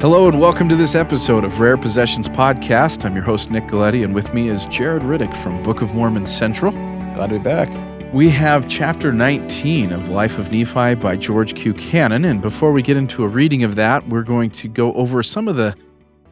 [0.00, 3.06] Hello and welcome to this episode of Rare Possessions Podcast.
[3.06, 6.26] I'm your host, Nick Galieti, and with me is Jared Riddick from Book of Mormon
[6.26, 6.72] Central.
[7.14, 8.12] Glad to be back.
[8.12, 11.72] We have chapter 19 of Life of Nephi by George Q.
[11.72, 12.26] Cannon.
[12.26, 15.48] And before we get into a reading of that, we're going to go over some
[15.48, 15.74] of the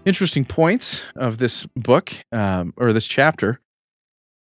[0.04, 3.58] interesting points of this book um, or this chapter.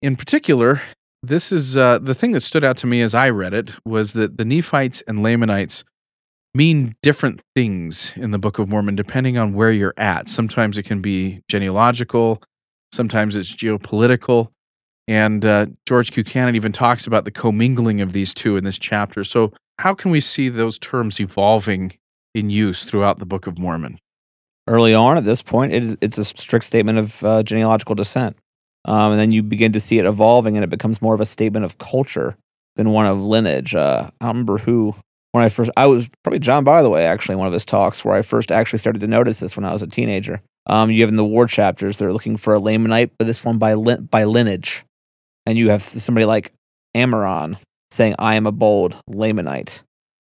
[0.02, 0.82] In particular,
[1.22, 4.12] this is uh, the thing that stood out to me as I read it was
[4.12, 5.82] that the Nephites and Lamanites
[6.54, 10.28] mean different things in the Book of Mormon depending on where you're at.
[10.28, 12.42] Sometimes it can be genealogical,
[12.92, 14.48] sometimes it's geopolitical.
[15.06, 16.12] And uh, George.
[16.24, 19.22] Cannon even talks about the commingling of these two in this chapter.
[19.22, 21.92] So, how can we see those terms evolving
[22.34, 23.98] in use throughout the Book of Mormon?
[24.66, 28.38] Early on, at this point, it is, it's a strict statement of uh, genealogical descent.
[28.86, 31.26] Um, and then you begin to see it evolving, and it becomes more of a
[31.26, 32.36] statement of culture
[32.76, 33.74] than one of lineage.
[33.74, 34.94] Uh, I don't remember who
[35.34, 38.04] when I first, I was probably John, by the way, actually, one of his talks
[38.04, 40.40] where I first actually started to notice this when I was a teenager.
[40.66, 43.58] Um, you have in the war chapters, they're looking for a Lamanite, but this one
[43.58, 44.84] by, by lineage.
[45.44, 46.52] And you have somebody like
[46.96, 47.58] Ammoron
[47.90, 49.82] saying, I am a bold Lamanite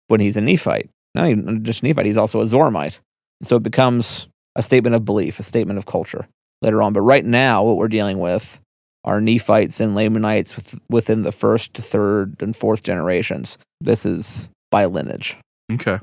[0.08, 0.90] when he's a Nephite.
[1.14, 3.00] Not even just Nephite, he's also a Zoramite.
[3.42, 6.28] So it becomes a statement of belief, a statement of culture
[6.60, 6.92] later on.
[6.92, 8.60] But right now, what we're dealing with
[9.04, 13.56] are Nephites and Lamanites within the first, third, and fourth generations.
[13.80, 15.36] This is by lineage.
[15.72, 15.98] Okay.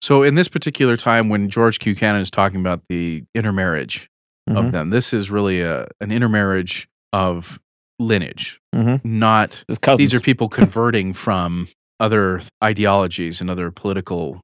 [0.00, 1.94] So in this particular time when George Q.
[1.94, 4.08] Cannon is talking about the intermarriage
[4.48, 4.56] Mhm.
[4.66, 7.60] of them, this is really a, an intermarriage of
[8.00, 9.04] lineage, Mhm.
[9.04, 9.62] not
[9.96, 11.68] these are people converting from
[12.00, 14.40] other ideologies and other political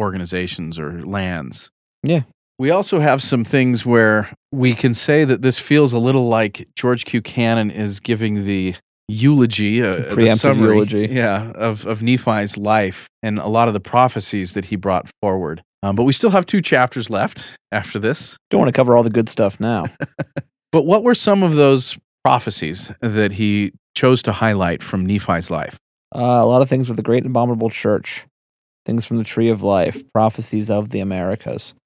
[0.00, 1.70] organizations or lands.
[2.02, 2.22] Yeah.
[2.58, 6.68] We also have some things where we can say that this feels a little like
[6.76, 7.20] George Q.
[7.20, 8.76] Cannon is giving the
[9.08, 11.08] eulogy, uh, the preemptive summary, eulogy.
[11.10, 15.62] yeah, of of Nephi's life and a lot of the prophecies that he brought forward.
[15.82, 18.38] Um, but we still have two chapters left after this.
[18.50, 19.86] Don't want to cover all the good stuff now.
[20.74, 25.78] But what were some of those prophecies that he chose to highlight from Nephi's life?
[26.12, 28.26] Uh, a lot of things with the great and abominable church,
[28.84, 31.76] things from the tree of life, prophecies of the Americas.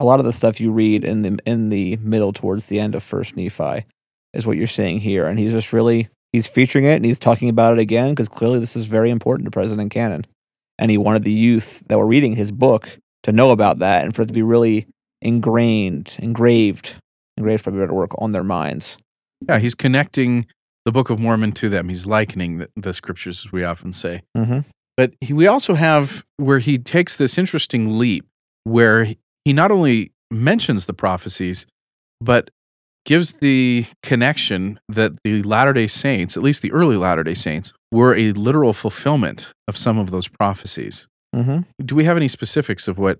[0.00, 2.94] A lot of the stuff you read in the in the middle towards the end
[2.94, 3.84] of First Nephi
[4.32, 7.48] is what you're seeing here, and he's just really he's featuring it and he's talking
[7.48, 10.26] about it again because clearly this is very important to President Cannon,
[10.78, 14.14] and he wanted the youth that were reading his book to know about that and
[14.14, 14.86] for it to be really
[15.20, 16.94] ingrained, engraved,
[17.36, 18.98] engraved probably better work on their minds.
[19.48, 20.46] Yeah, he's connecting
[20.84, 21.88] the Book of Mormon to them.
[21.88, 24.22] He's likening the, the scriptures, as we often say.
[24.36, 24.60] Mm-hmm.
[24.96, 28.26] But he, we also have where he takes this interesting leap
[28.64, 31.66] where he- he not only mentions the prophecies,
[32.20, 32.50] but
[33.04, 37.72] gives the connection that the Latter day Saints, at least the early Latter day Saints,
[37.90, 41.06] were a literal fulfillment of some of those prophecies.
[41.34, 41.60] Mm-hmm.
[41.84, 43.18] Do we have any specifics of what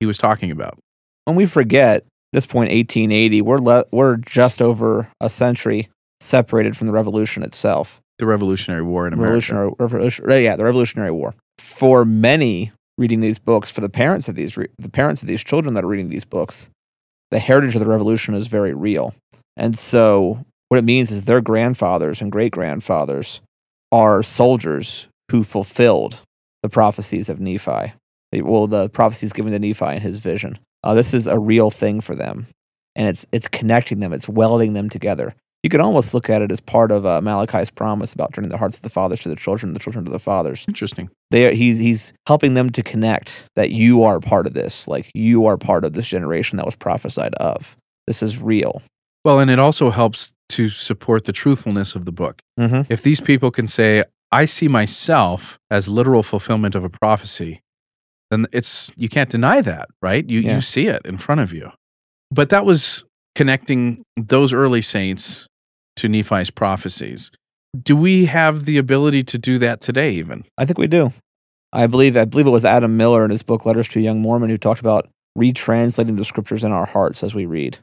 [0.00, 0.78] he was talking about?
[1.26, 5.88] when we forget this point 1880 we're le- we're just over a century
[6.20, 9.30] separated from the revolution itself The Revolutionary War in America.
[9.30, 14.34] revolutionary revolution, yeah the revolutionary war for many reading these books for the parents of
[14.34, 16.70] these re- the parents of these children that are reading these books
[17.30, 19.14] the heritage of the revolution is very real
[19.56, 23.40] and so what it means is their grandfathers and great grandfathers
[23.90, 26.22] are soldiers who fulfilled
[26.62, 27.92] the prophecies of Nephi.
[28.32, 30.58] Well, the prophecies given to Nephi in his vision.
[30.84, 32.46] Uh, this is a real thing for them,
[32.94, 34.12] and it's it's connecting them.
[34.12, 35.34] It's welding them together.
[35.62, 38.56] You could almost look at it as part of uh, Malachi's promise about turning the
[38.56, 40.64] hearts of the fathers to the children, the children to the fathers.
[40.66, 41.10] Interesting.
[41.30, 45.10] They are, he's he's helping them to connect that you are part of this, like
[45.14, 47.76] you are part of this generation that was prophesied of.
[48.06, 48.80] This is real.
[49.22, 52.40] Well, and it also helps to support the truthfulness of the book.
[52.58, 52.90] Mm-hmm.
[52.90, 57.60] If these people can say, I see myself as literal fulfillment of a prophecy,
[58.30, 60.28] then it's you can't deny that, right?
[60.28, 60.54] You Yeah.
[60.54, 61.70] you see it in front of you.
[62.30, 63.04] But that was
[63.34, 65.46] connecting those early saints
[65.96, 67.30] to Nephi's prophecies.
[67.80, 70.44] Do we have the ability to do that today even?
[70.58, 71.12] I think we do.
[71.72, 74.20] I believe I believe it was Adam Miller in his book Letters to a Young
[74.20, 75.08] Mormon who talked about
[75.38, 77.78] retranslating the scriptures in our hearts as we read.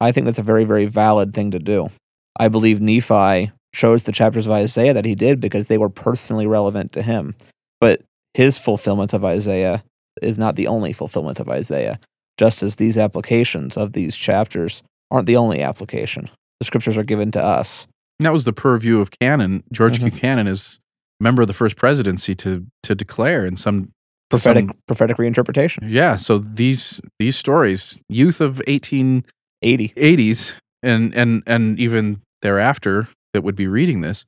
[0.00, 1.90] I think that's a very very valid thing to do.
[2.38, 6.46] I believe Nephi chose the chapters of Isaiah that he did because they were personally
[6.46, 7.34] relevant to him.
[7.80, 8.02] But
[8.34, 9.84] his fulfillment of Isaiah
[10.22, 11.98] is not the only fulfillment of Isaiah,
[12.38, 16.30] just as these applications of these chapters aren't the only application.
[16.60, 17.86] The scriptures are given to us.
[18.18, 19.62] And that was the purview of canon.
[19.72, 20.08] George Mm-hmm.
[20.08, 20.18] Q.
[20.20, 20.80] Cannon is
[21.20, 23.92] member of the first presidency to to declare in some
[24.30, 25.78] to some- Prophetic prophetic reinterpretation.
[25.86, 29.24] yeah, so these these stories, youth of eighteen
[29.62, 29.88] 80.
[29.96, 34.24] 80s and and and even thereafter that would be reading this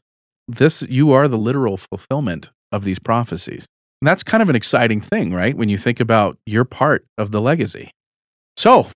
[0.49, 3.67] this you are the literal fulfillment of these prophecies
[4.03, 7.31] and that's kind of an exciting thing right when you think about your part of
[7.31, 7.93] the legacy
[8.57, 8.89] So,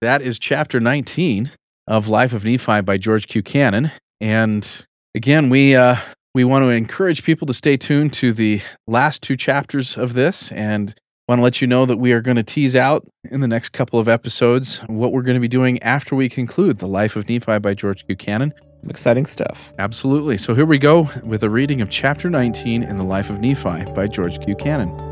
[0.00, 1.50] that is chapter 19
[1.86, 3.42] of Life of Nephi by George Q.
[3.42, 3.90] Cannon.
[4.20, 5.96] And again, we uh,
[6.34, 10.50] we want to encourage people to stay tuned to the last two chapters of this
[10.52, 10.94] and
[11.28, 13.70] want to let you know that we are going to tease out in the next
[13.70, 17.28] couple of episodes what we're going to be doing after we conclude The Life of
[17.28, 18.16] Nephi by George Q.
[18.16, 18.52] Cannon.
[18.88, 19.72] Exciting stuff.
[19.78, 20.36] Absolutely.
[20.36, 23.84] So here we go with a reading of chapter 19 in The Life of Nephi
[23.92, 24.56] by George Q.
[24.56, 25.11] Cannon.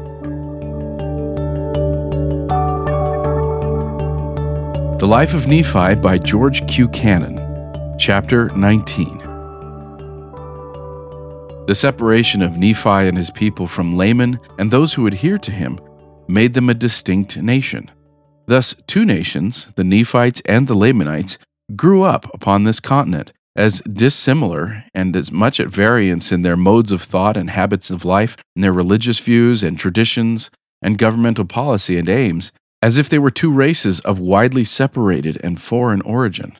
[5.00, 6.86] The Life of Nephi by George Q.
[6.88, 7.38] Cannon,
[7.98, 9.16] Chapter 19.
[11.66, 15.80] The separation of Nephi and his people from Laman and those who adhered to him
[16.28, 17.90] made them a distinct nation.
[18.44, 21.38] Thus, two nations, the Nephites and the Lamanites,
[21.74, 26.92] grew up upon this continent as dissimilar and as much at variance in their modes
[26.92, 30.50] of thought and habits of life, in their religious views and traditions,
[30.82, 35.60] and governmental policy and aims, as if they were two races of widely separated and
[35.60, 36.56] foreign origin.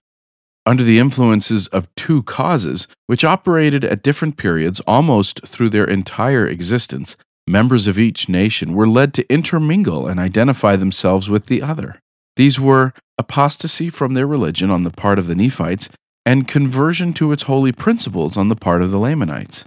[0.67, 6.47] Under the influences of two causes, which operated at different periods almost through their entire
[6.47, 11.99] existence, members of each nation were led to intermingle and identify themselves with the other.
[12.37, 15.89] These were apostasy from their religion on the part of the Nephites
[16.25, 19.65] and conversion to its holy principles on the part of the Lamanites.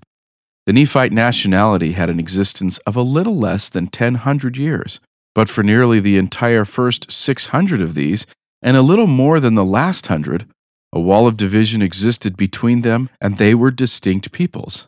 [0.65, 4.99] The Nephite nationality had an existence of a little less than 1000 years,
[5.35, 8.25] but for nearly the entire first 600 of these,
[8.61, 10.47] and a little more than the last hundred,
[10.93, 14.87] a wall of division existed between them, and they were distinct peoples.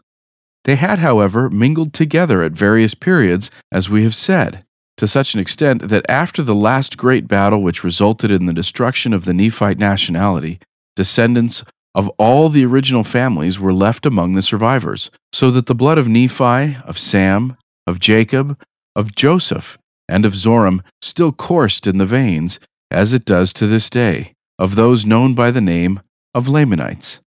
[0.64, 4.64] They had, however, mingled together at various periods, as we have said,
[4.98, 9.14] to such an extent that after the last great battle which resulted in the destruction
[9.14, 10.60] of the Nephite nationality,
[10.96, 11.64] descendants
[11.94, 16.08] of all the original families were left among the survivors, so that the blood of
[16.08, 17.58] Nephi, of Sam,
[17.88, 18.60] of Jacob,
[18.96, 19.78] of Joseph,
[20.08, 22.60] and of Zoram still coursed in the veins,
[22.92, 26.02] as it does to this day, of those known by the name
[26.34, 27.20] of Lamanites.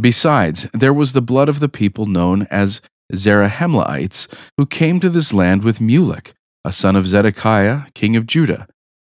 [0.00, 2.80] Besides, there was the blood of the people known as
[3.14, 6.32] Zarahemlaites, who came to this land with Mulek,
[6.64, 8.68] a son of Zedekiah, king of Judah,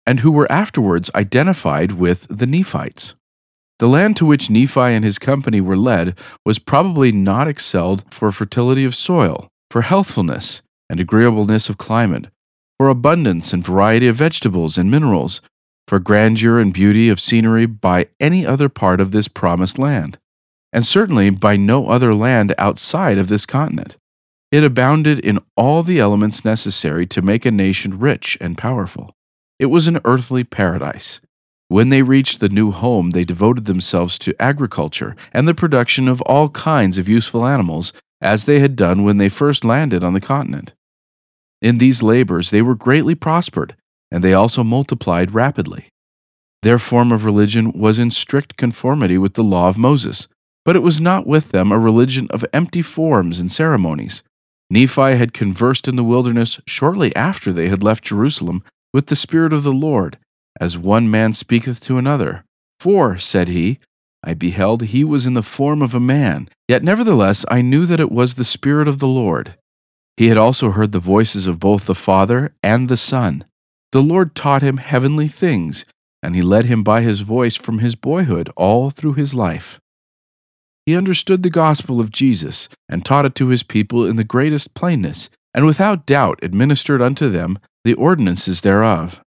[0.05, 3.15] and who were afterwards identified with the Nephites.
[3.79, 8.31] The land to which Nephi and his company were led was probably not excelled for
[8.31, 12.27] fertility of soil, for healthfulness and agreeableness of climate,
[12.79, 15.41] for abundance and variety of vegetables and minerals,
[15.87, 20.17] for grandeur and beauty of scenery by any other part of this promised land
[20.71, 23.97] and certainly by no other land outside of this continent.
[24.51, 29.11] It abounded in all the elements necessary to make a nation rich and powerful.
[29.59, 31.21] It was an earthly paradise.
[31.67, 36.21] When they reached the new home, they devoted themselves to agriculture and the production of
[36.21, 40.21] all kinds of useful animals, as they had done when they first landed on the
[40.21, 40.73] continent.
[41.61, 43.75] In these labors, they were greatly prospered,
[44.11, 45.89] and they also multiplied rapidly.
[46.61, 50.27] Their form of religion was in strict conformity with the law of Moses,
[50.65, 54.23] but it was not with them a religion of empty forms and ceremonies.
[54.69, 58.63] Nephi had conversed in the wilderness shortly after they had left Jerusalem
[58.93, 60.17] with the Spirit of the Lord,
[60.59, 62.43] as one man speaketh to another.
[62.79, 63.79] For, said he,
[64.23, 67.99] I beheld he was in the form of a man, yet nevertheless I knew that
[67.99, 69.55] it was the Spirit of the Lord.
[70.19, 73.45] He had also heard the voices of both the Father and the Son.
[73.93, 75.85] The Lord taught him heavenly things,
[76.21, 79.79] and he led him by his voice from his boyhood all through his life.
[80.85, 84.73] He understood the gospel of Jesus and taught it to his people in the greatest
[84.73, 89.21] plainness, and without doubt administered unto them the ordinances thereof.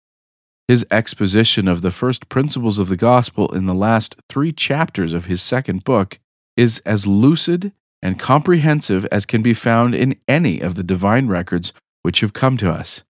[0.67, 5.27] His exposition of the first principles of the gospel in the last three chapters of
[5.27, 6.19] his second book
[6.57, 7.71] is as lucid
[8.01, 12.57] and comprehensive as can be found in any of the divine records which have come
[12.57, 13.03] to us.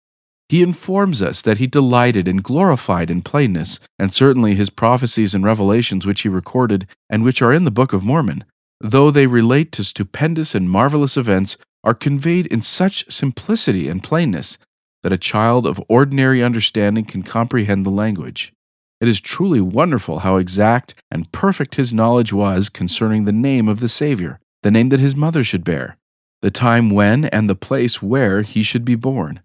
[0.50, 5.45] He informs us that he delighted and glorified in plainness, and certainly his prophecies and
[5.45, 8.43] revelations which he recorded and which are in the Book of Mormon,
[8.81, 11.55] though they relate to stupendous and marvelous events,
[11.86, 14.57] are conveyed in such simplicity and plainness
[15.03, 18.51] that a child of ordinary understanding can comprehend the language.
[19.00, 23.79] It is truly wonderful how exact and perfect his knowledge was concerning the name of
[23.79, 25.97] the Savior, the name that his mother should bear,
[26.41, 29.41] the time when and the place where he should be born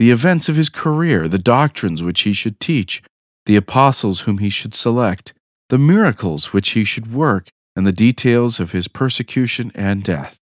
[0.00, 3.02] the events of his career, the doctrines which he should teach,
[3.44, 5.34] the apostles whom he should select,
[5.68, 10.38] the miracles which he should work, and the details of his persecution and death.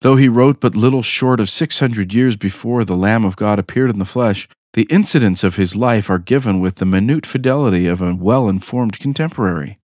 [0.00, 3.90] Though he wrote but little short of 600 years before the Lamb of God appeared
[3.90, 8.02] in the flesh, the incidents of his life are given with the minute fidelity of
[8.02, 9.78] a well informed contemporary.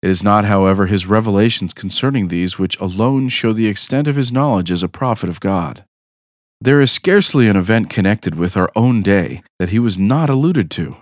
[0.00, 4.30] It is not, however, his revelations concerning these which alone show the extent of his
[4.30, 5.84] knowledge as a prophet of God.
[6.60, 10.70] There is scarcely an event connected with our own day that he was not alluded
[10.72, 10.96] to.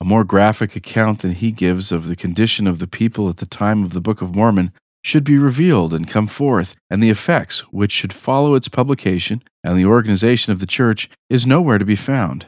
[0.00, 3.46] A more graphic account than he gives of the condition of the people at the
[3.46, 4.72] time of the Book of Mormon
[5.04, 9.76] should be revealed and come forth, and the effects which should follow its publication and
[9.76, 12.46] the organization of the church is nowhere to be found.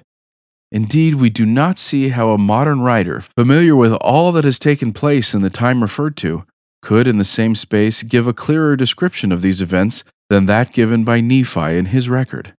[0.75, 4.93] Indeed, we do not see how a modern writer, familiar with all that has taken
[4.93, 6.45] place in the time referred to,
[6.83, 11.04] could in the same space give a clearer description of these events than that given
[11.04, 12.54] by Nephi in his record.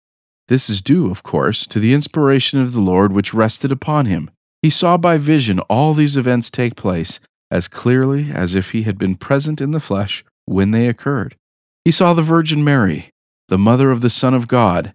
[0.48, 4.32] This is due, of course, to the inspiration of the Lord which rested upon him.
[4.62, 7.20] He saw by vision all these events take place
[7.52, 11.36] as clearly as if he had been present in the flesh when they occurred.
[11.84, 13.10] He saw the Virgin Mary,
[13.50, 14.94] the mother of the Son of God,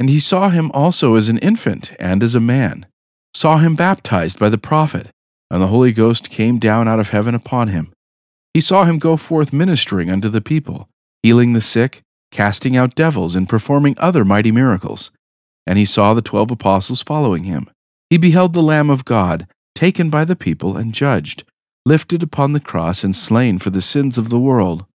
[0.00, 2.86] and he saw him also as an infant and as a man,
[3.34, 5.08] saw him baptized by the prophet,
[5.50, 7.92] and the Holy Ghost came down out of heaven upon him.
[8.54, 10.88] He saw him go forth ministering unto the people,
[11.22, 12.00] healing the sick,
[12.32, 15.10] casting out devils, and performing other mighty miracles.
[15.66, 17.68] And he saw the twelve apostles following him.
[18.08, 21.44] He beheld the Lamb of God, taken by the people and judged,
[21.84, 24.86] lifted upon the cross and slain for the sins of the world,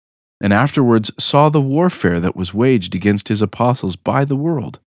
[0.41, 4.81] and afterwards saw the warfare that was waged against his apostles by the world.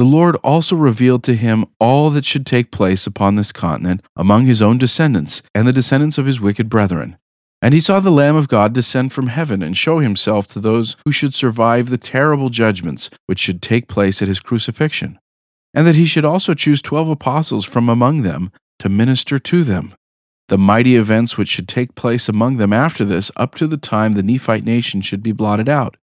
[0.00, 4.46] The Lord also revealed to him all that should take place upon this continent among
[4.46, 7.18] his own descendants and the descendants of his wicked brethren.
[7.60, 10.96] And he saw the Lamb of God descend from heaven and show himself to those
[11.04, 15.18] who should survive the terrible judgments which should take place at his crucifixion,
[15.74, 19.92] and that he should also choose twelve apostles from among them to minister to them.
[20.48, 24.14] The mighty events which should take place among them after this, up to the time
[24.14, 25.98] the Nephite nation should be blotted out,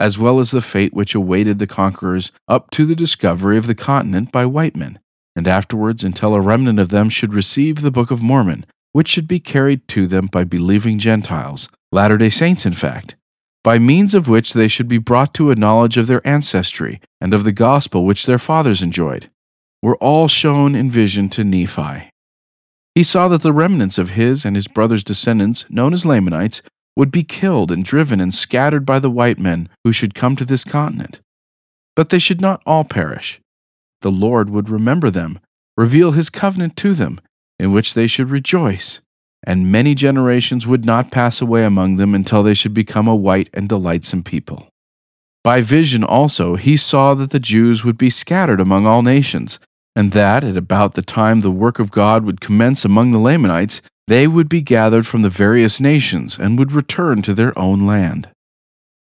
[0.00, 3.74] as well as the fate which awaited the conquerors up to the discovery of the
[3.74, 4.98] continent by white men,
[5.36, 9.28] and afterwards until a remnant of them should receive the Book of Mormon which should
[9.28, 13.16] be carried to them by believing Gentiles, Latter day Saints, in fact,
[13.62, 17.34] by means of which they should be brought to a knowledge of their ancestry and
[17.34, 19.30] of the gospel which their fathers enjoyed,
[19.82, 22.10] were all shown in vision to Nephi.
[22.94, 26.62] He saw that the remnants of his and his brother's descendants, known as Lamanites,
[27.00, 30.44] would be killed and driven and scattered by the white men who should come to
[30.44, 31.18] this continent.
[31.96, 33.40] But they should not all perish.
[34.02, 35.38] The Lord would remember them,
[35.78, 37.18] reveal his covenant to them,
[37.58, 39.00] in which they should rejoice,
[39.42, 43.48] and many generations would not pass away among them until they should become a white
[43.54, 44.68] and delightsome people.
[45.42, 49.58] By vision also he saw that the Jews would be scattered among all nations,
[49.96, 53.80] and that at about the time the work of God would commence among the Lamanites,
[54.10, 58.28] they would be gathered from the various nations and would return to their own land.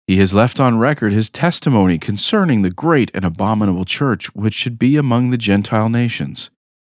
[0.07, 4.77] He has left on record his testimony concerning the great and abominable church which should
[4.77, 6.49] be among the Gentile nations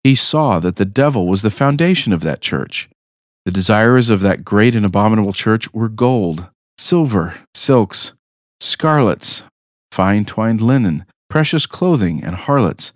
[0.08, 2.88] he saw that the devil was the foundation of that church.
[3.44, 8.14] The desires of that great and abominable church were gold, silver, silks,
[8.62, 9.44] scarlets,
[9.92, 12.94] fine twined linen, precious clothing, and harlots,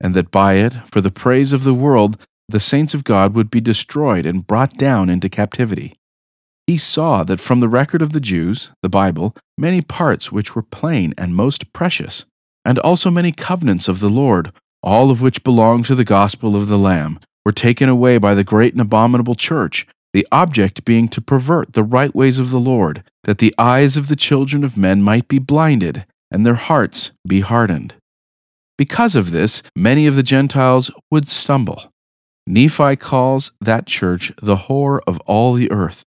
[0.00, 2.18] and that by it, for the praise of the world,
[2.50, 5.94] the saints of God would be destroyed and brought down into captivity.
[6.66, 10.62] He saw that from the record of the Jews, the Bible, many parts which were
[10.62, 12.24] plain and most precious,
[12.64, 14.52] and also many covenants of the Lord,
[14.82, 18.44] all of which belong to the gospel of the Lamb, were taken away by the
[18.44, 23.02] great and abominable church, the object being to pervert the right ways of the Lord,
[23.24, 27.40] that the eyes of the children of men might be blinded, and their hearts be
[27.40, 27.94] hardened.
[28.78, 31.90] Because of this, many of the Gentiles would stumble.
[32.46, 36.04] Nephi calls that church the whore of all the earth.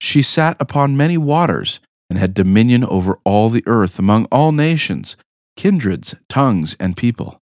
[0.00, 1.80] She sat upon many waters,
[2.10, 5.16] and had dominion over all the earth among all nations,
[5.56, 7.40] kindreds, tongues, and people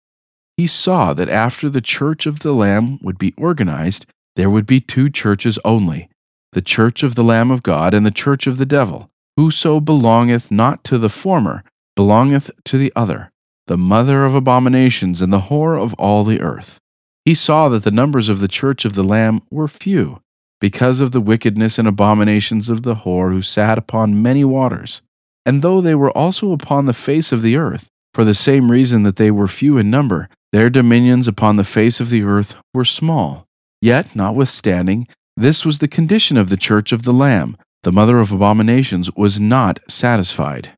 [0.56, 4.80] he saw that after the church of the Lamb would be organized, there would be
[4.80, 6.08] two churches only
[6.52, 9.10] the church of the Lamb of God and the church of the devil.
[9.36, 11.62] Whoso belongeth not to the former
[11.94, 13.30] belongeth to the other,
[13.66, 16.78] the mother of abominations and the whore of all the earth.
[17.26, 20.23] He saw that the numbers of the church of the Lamb were few,
[20.61, 25.02] because of the wickedness and abominations of the whore who sat upon many waters.
[25.45, 29.02] And though they were also upon the face of the earth, for the same reason
[29.02, 32.85] that they were few in number, their dominions upon the face of the earth were
[32.85, 33.45] small.
[33.83, 37.56] Yet, notwithstanding, this was the condition of the church of the Lamb.
[37.83, 40.76] The mother of abominations was not satisfied.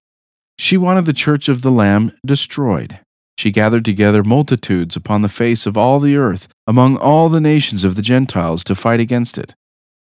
[0.58, 3.00] She wanted the church of the Lamb destroyed.
[3.38, 7.84] She gathered together multitudes upon the face of all the earth, among all the nations
[7.84, 9.54] of the Gentiles, to fight against it.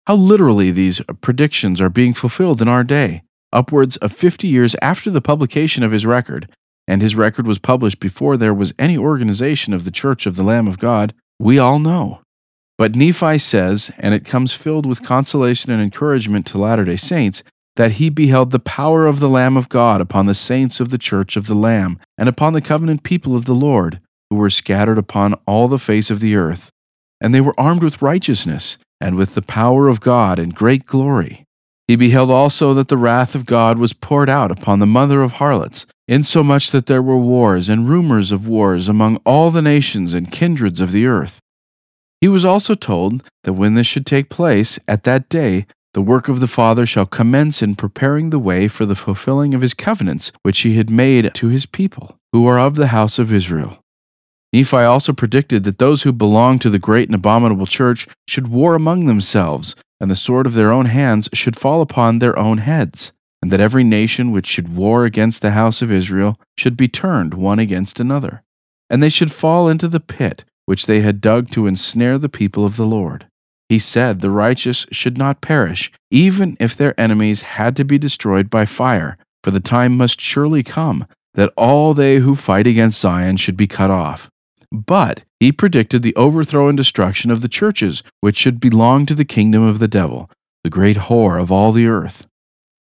[0.08, 3.22] How literally these predictions are being fulfilled in our day.
[3.54, 6.50] Upwards of fifty years after the publication of his record,
[6.88, 10.44] and his record was published before there was any organization of the Church of the
[10.44, 12.22] Lamb of God, we all know.
[12.80, 17.44] But Nephi says, and it comes filled with consolation and encouragement to Latter day Saints,
[17.76, 20.98] that he beheld the power of the Lamb of God upon the saints of the
[20.98, 24.00] Church of the Lamb, and upon the covenant people of the Lord,
[24.30, 26.70] who were scattered upon all the face of the earth.
[27.22, 31.46] and they were armed with righteousness, and with the power of God and great glory.
[31.88, 35.34] He beheld also that the wrath of God was poured out upon the mother of
[35.34, 40.32] harlots, insomuch that there were wars and rumors of wars among all the nations and
[40.32, 41.40] kindreds of the earth.
[42.20, 46.30] He was also told that when this should take place, at that day, the work
[46.30, 50.32] of the Father shall commence in preparing the way for the fulfilling of his covenants
[50.42, 53.78] which he had made to his people, who are of the house of Israel.
[54.54, 58.76] Nephi also predicted that those who belonged to the great and abominable church should war
[58.76, 63.14] among themselves, and the sword of their own hands should fall upon their own heads,
[63.42, 67.34] and that every nation which should war against the house of Israel should be turned
[67.34, 68.44] one against another,
[68.90, 72.66] and they should fall into the pit which they had dug to ensnare the people
[72.66, 73.28] of the Lord.
[73.72, 78.50] He said the righteous should not perish, even if their enemies had to be destroyed
[78.50, 83.38] by fire, for the time must surely come that all they who fight against Zion
[83.38, 84.30] should be cut off.
[84.74, 89.24] But he predicted the overthrow and destruction of the churches which should belong to the
[89.24, 90.30] kingdom of the devil,
[90.66, 92.28] the great whore of all the earth.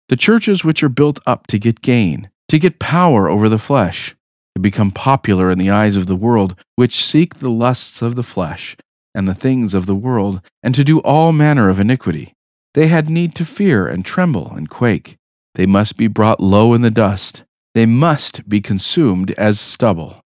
[0.10, 4.16] The churches which are built up to get gain, to get power over the flesh,
[4.54, 8.22] to become popular in the eyes of the world, which seek the lusts of the
[8.22, 8.78] flesh
[9.16, 12.34] and the things of the world, and to do all manner of iniquity.
[12.76, 15.16] They had need to fear and tremble and quake.
[15.56, 17.44] They must be brought low in the dust.
[17.74, 20.22] They must be consumed as stubble.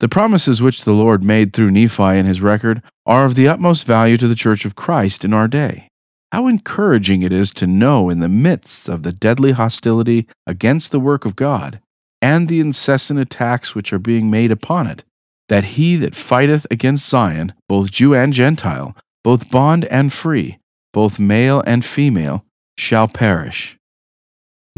[0.00, 3.86] The promises which the Lord made through Nephi in his record are of the utmost
[3.86, 5.88] value to the Church of Christ in our day.
[6.30, 11.00] How encouraging it is to know in the midst of the deadly hostility against the
[11.00, 11.80] work of God
[12.20, 15.04] and the incessant attacks which are being made upon it,
[15.48, 20.58] that he that fighteth against Zion, both Jew and Gentile, both bond and free,
[20.92, 22.44] both male and female,
[22.76, 23.76] shall perish.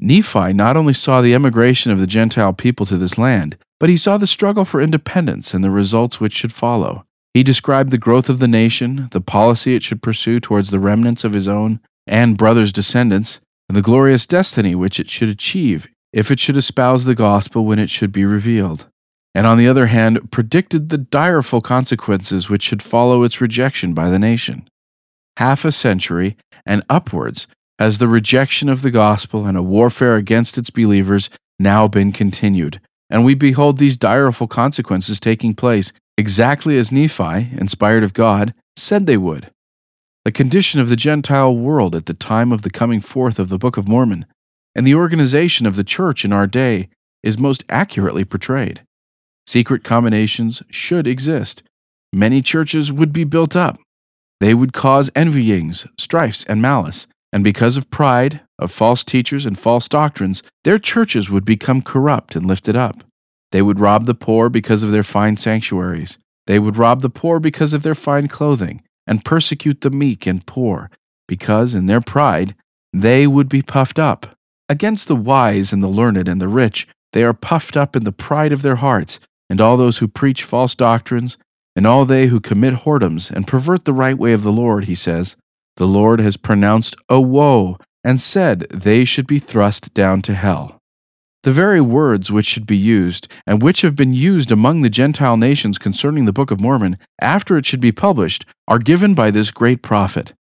[0.00, 3.96] Nephi not only saw the emigration of the Gentile people to this land, but he
[3.96, 7.04] saw the struggle for independence and the results which should follow.
[7.34, 11.24] He described the growth of the nation, the policy it should pursue towards the remnants
[11.24, 16.30] of his own and brothers' descendants, and the glorious destiny which it should achieve if
[16.30, 18.86] it should espouse the gospel when it should be revealed
[19.34, 24.08] and on the other hand, predicted the direful consequences which should follow its rejection by
[24.08, 24.68] the nation.
[25.36, 27.46] Half a century and upwards
[27.78, 32.80] has the rejection of the gospel and a warfare against its believers now been continued,
[33.08, 39.06] and we behold these direful consequences taking place exactly as Nephi, inspired of God, said
[39.06, 39.50] they would.
[40.24, 43.58] The condition of the Gentile world at the time of the coming forth of the
[43.58, 44.26] Book of Mormon
[44.74, 46.88] and the organization of the church in our day
[47.22, 48.82] is most accurately portrayed.
[49.50, 51.64] Secret combinations should exist.
[52.12, 53.80] Many churches would be built up.
[54.38, 57.08] They would cause envyings, strifes, and malice.
[57.32, 62.36] And because of pride, of false teachers, and false doctrines, their churches would become corrupt
[62.36, 63.02] and lifted up.
[63.50, 66.16] They would rob the poor because of their fine sanctuaries.
[66.46, 70.46] They would rob the poor because of their fine clothing, and persecute the meek and
[70.46, 70.92] poor,
[71.26, 72.54] because in their pride
[72.92, 74.38] they would be puffed up.
[74.68, 78.12] Against the wise and the learned and the rich, they are puffed up in the
[78.12, 79.18] pride of their hearts,
[79.50, 81.36] and all those who preach false doctrines,
[81.76, 84.94] and all they who commit whoredoms and pervert the right way of the Lord, he
[84.94, 85.36] says,
[85.76, 90.78] the Lord has pronounced a woe and said they should be thrust down to hell.
[91.42, 95.38] The very words which should be used, and which have been used among the Gentile
[95.38, 99.50] nations concerning the Book of Mormon after it should be published, are given by this
[99.50, 100.34] great prophet.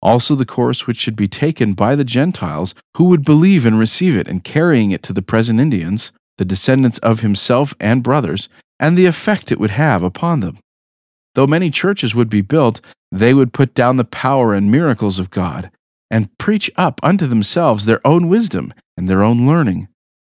[0.00, 4.16] Also, the course which should be taken by the Gentiles who would believe and receive
[4.16, 8.48] it and carrying it to the present Indians, the descendants of himself and brothers,
[8.80, 10.58] and the effect it would have upon them.
[11.34, 12.80] Though many churches would be built,
[13.12, 15.70] they would put down the power and miracles of God,
[16.10, 19.88] and preach up unto themselves their own wisdom and their own learning,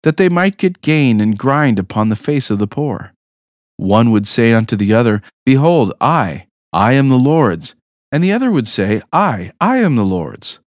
[0.04, 3.14] that they might get gain and grind upon the face of the poor.
[3.78, 7.76] One would say unto the other, Behold, I, I am the Lord's.
[8.12, 10.60] And the other would say, I, I am the Lord's.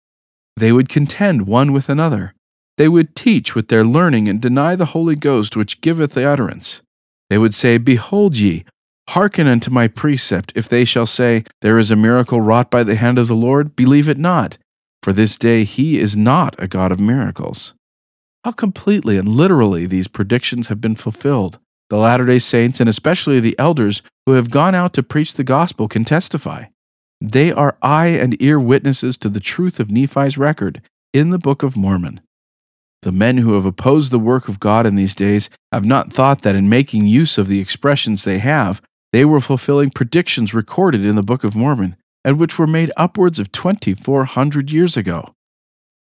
[0.56, 2.34] They would contend one with another
[2.82, 6.82] they would teach with their learning and deny the Holy Ghost which giveth the utterance.
[7.30, 8.66] They would say, Behold ye,
[9.10, 10.52] hearken unto my precept.
[10.56, 13.76] If they shall say, There is a miracle wrought by the hand of the Lord,
[13.76, 14.58] believe it not,
[15.04, 17.76] for this day he is not a God of miracles.
[18.44, 21.60] How completely and literally these predictions have been fulfilled.
[21.92, 25.44] The Latter day Saints, and especially the elders who have gone out to preach the
[25.44, 26.64] gospel, can testify.
[27.22, 30.82] They are eye and ear witnesses to the truth of Nephi's record
[31.14, 32.22] in the Book of Mormon.
[33.02, 36.44] The men who have opposed the work of God in these days have not thought
[36.44, 41.16] that in making use of the expressions they have, they were fulfilling predictions recorded in
[41.16, 45.34] the Book of Mormon, and which were made upwards of 2,400 years ago.